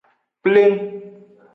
Pleng. 0.43 0.81